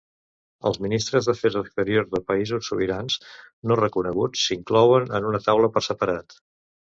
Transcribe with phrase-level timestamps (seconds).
[0.67, 3.19] Els ministres d'Afers Exteriors de països sobirans
[3.73, 6.37] no reconeguts s'inclouen en una taula per separat.